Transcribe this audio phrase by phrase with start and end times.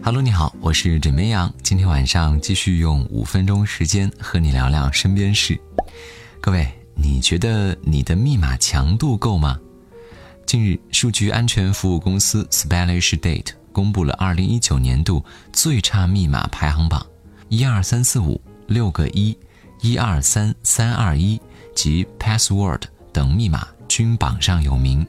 [0.00, 1.52] Hello，你好，我是枕边羊。
[1.62, 5.60] 今天晚上继续用五分钟时间和你聊聊身边事。
[6.40, 9.58] 各位，你觉得你的密码强度够吗？
[10.46, 15.22] 近日，数据安全服务公司 SpellishDate 公布了2019年度
[15.52, 17.04] 最差密码排行榜，
[17.48, 19.36] 一二三四五六个一，
[19.82, 21.38] 一二三三二一
[21.74, 25.06] 及 Password 等密码均榜上有名。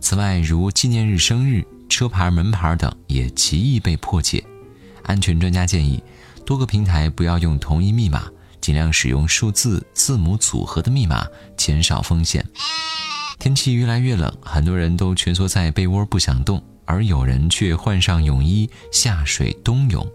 [0.00, 1.64] 此外，如纪念日、生日。
[1.92, 4.42] 车牌、门牌等也极易被破解。
[5.02, 6.02] 安全专家建议，
[6.46, 8.30] 多个平台不要用同一密码，
[8.62, 12.42] 尽量使用数字、字母组合的密码，减少风险。
[13.38, 20.06] 天气越来越冷，很多人都蜷缩在被窝不想动，而有人却换上泳衣下水冬泳。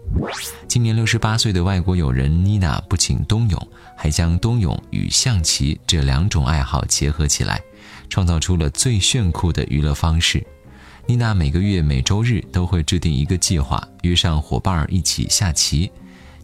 [0.66, 7.62] 今年六十八岁的外国友人妮娜不仅冬泳，还将冬泳与象棋这两种爱好结合起来，
[8.10, 10.44] 创造出了最炫酷的娱乐方式。
[11.08, 15.90] 妮娜每个月每周日都会制定一个计划，约上伙伴一起下棋。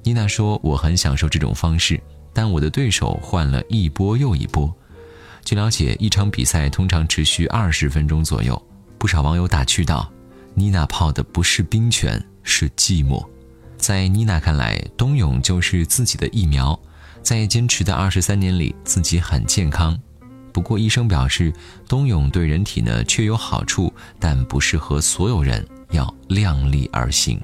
[0.02, 4.74] 妮娜说：“我很享受这种方式，但我的对手换了一波又一波。”
[5.44, 8.60] 据了解，一场比赛通常持续二十分钟左右。
[8.96, 10.10] 不少网友打趣道
[10.56, 13.22] ：“妮娜泡的不是冰泉，是寂寞。”
[13.76, 16.78] 在妮娜看来，冬泳就是自己的疫苗。
[17.22, 19.98] 在坚持的二十三年里，自己很健康。
[20.54, 21.52] 不过，医生表示，
[21.88, 27.40] 冬泳对人体呢确有好处，但不适合所有人，要量力而行。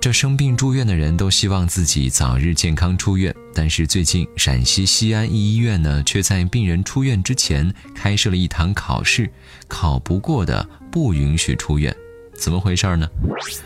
[0.00, 9.30] 这生病住院的人都希望自己早日健康出院，但是最近陕西西安一医院呢，却在病人出院之前开设了一堂考试，
[9.68, 11.94] 考不过的不允许出院。
[12.38, 13.08] 怎么回事呢？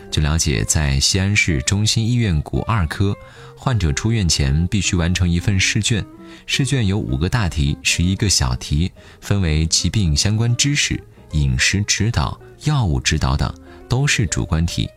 [0.09, 3.15] 据了解，在西安市中心医院骨二科，
[3.55, 6.03] 患者出院前必须完成一份试卷，
[6.47, 11.01] 试卷有五个大题、十一个小题，分为疾病相关知识、
[11.33, 13.53] 饮食指导、药物指导等，
[13.87, 14.89] 都是主观题。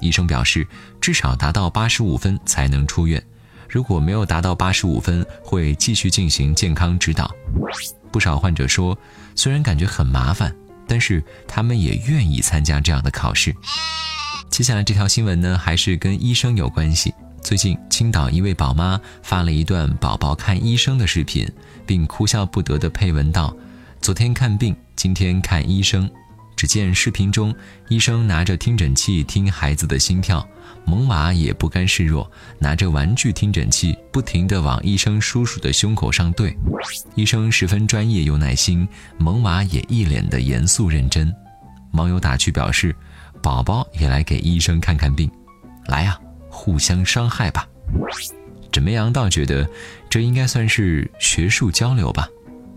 [0.00, 0.66] 医生表示，
[0.98, 3.22] 至少达到八十五分才能出院，
[3.68, 7.30] 如果没有达到八十五分，会继续进行健康指导。
[8.10, 8.98] 不少患者说，
[9.34, 10.54] 虽然感觉很麻烦。
[10.88, 13.54] 但是他们也愿意参加这样的考试。
[14.50, 17.14] 接下来这条新闻呢，还是跟医生有关系。
[17.40, 21.48] 最近，青岛一位宝妈发了一段宝宝看医生的视频，
[21.86, 23.54] 并哭笑不得的配文道
[24.02, 26.10] ：“昨天看病，今天看医生。”
[26.58, 27.54] 只见视频中，
[27.86, 30.44] 医生拿着听诊器听孩子的心跳，
[30.84, 36.52] 萌娃也不甘示弱，拿着玩具听诊器不停地往医生叔叔的胸口上对。
[37.14, 38.88] 医生十分专业又耐心，
[39.18, 41.32] 萌娃也一脸的严肃认真。
[41.92, 42.92] 网友打趣表示
[43.40, 45.30] ：“宝宝也来给医生看看病，
[45.86, 46.18] 来呀，
[46.50, 47.68] 互相伤害吧。”
[48.72, 49.64] 枕边羊倒觉得，
[50.10, 52.28] 这应该算是学术交流吧，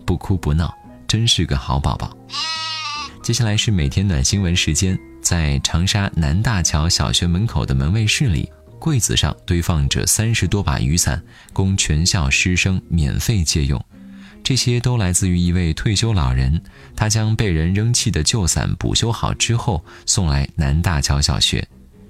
[0.06, 0.72] 不哭不闹，
[1.08, 2.16] 真是个好宝宝。
[3.22, 8.50] 接下来是每天暖新闻时间，在长沙南大桥小学门口的门卫室里，
[8.80, 11.22] 柜子上堆放着三十多把雨伞，
[11.52, 13.80] 供全校师生免费借用。
[14.42, 16.60] 这些都来自于一位退休老人，
[16.96, 21.64] 他将被人扔弃的旧伞补修好之后送来南大桥小学。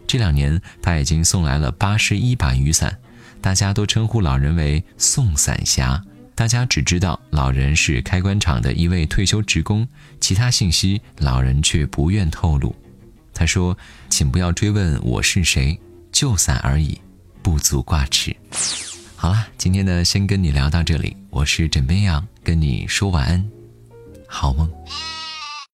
[0.07, 2.99] 这两年，他已经送来了八十一把雨伞，
[3.43, 6.03] 大家都称呼老人为“送伞侠”。
[6.43, 9.87] 大家只知道老人是开关厂的一位退休职工，
[10.21, 12.75] 其他信息老人却不愿透露。
[13.33, 13.79] 他说
[14.11, 15.79] ：“请不要追问我是谁，
[16.11, 17.01] 就散而已，
[17.43, 18.35] 不足挂齿。”
[19.15, 21.17] 好了，今天呢，先跟你聊到这里。
[21.31, 23.49] 我是枕边羊，跟你说晚安，
[24.27, 24.69] 好梦。